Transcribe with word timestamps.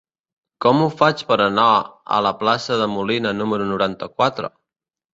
Com 0.65 0.79
ho 0.85 0.87
faig 1.01 1.21
per 1.33 1.37
anar 1.45 1.67
a 1.77 2.19
la 2.29 2.33
plaça 2.41 2.81
de 2.83 2.91
Molina 2.97 3.37
número 3.45 3.71
noranta-quatre? 3.77 4.57